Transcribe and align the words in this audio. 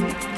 Bye. 0.00 0.31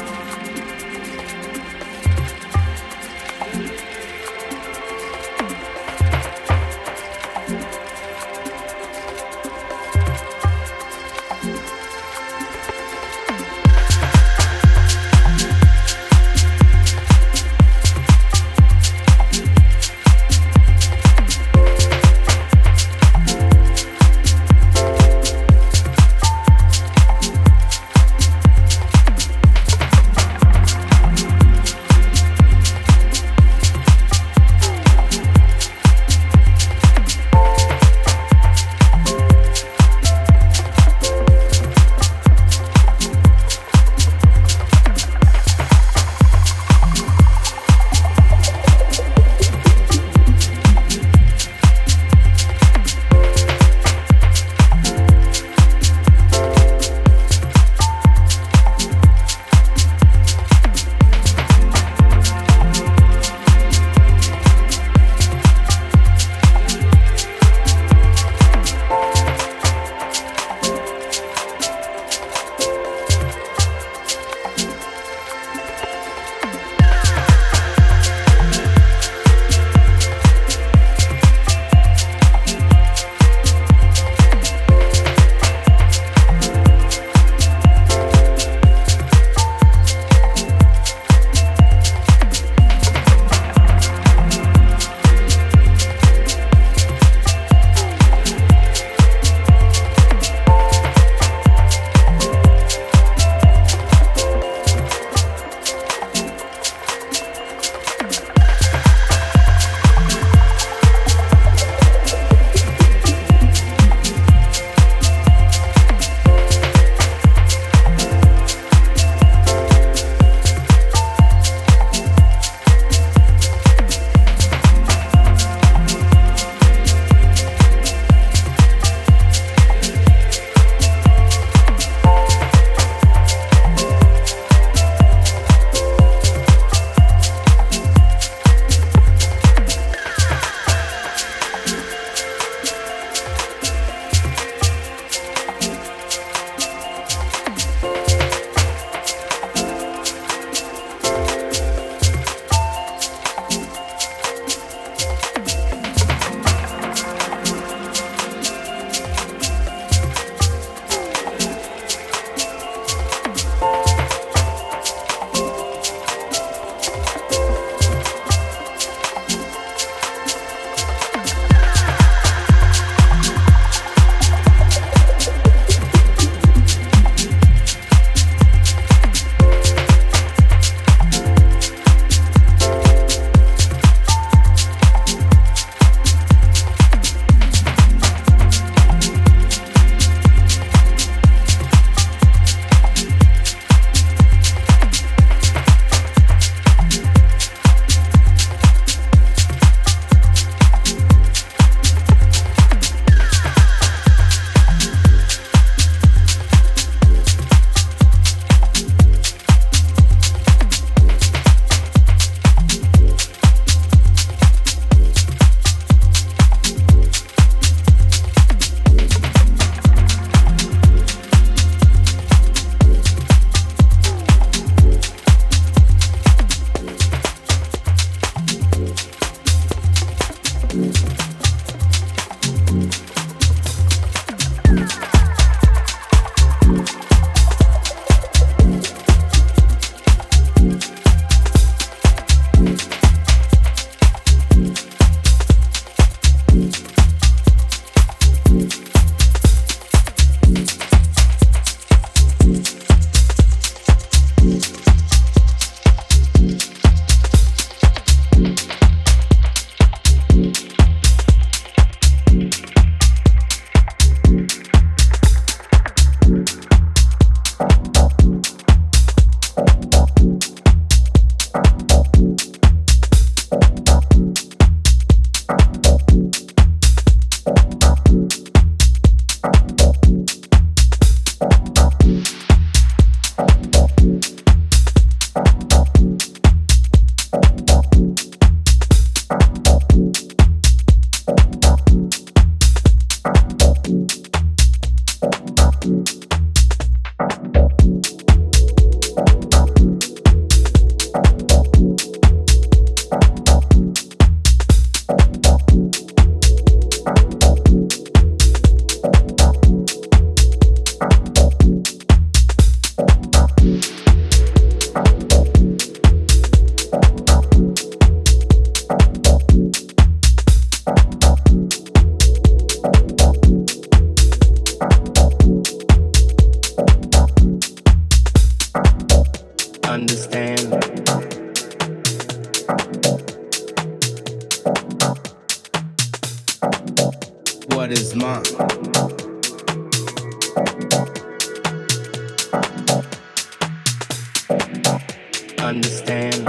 Understand. 345.75 346.47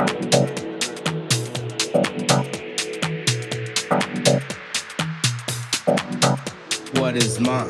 What 7.00 7.15
is 7.15 7.39
mine? 7.39 7.67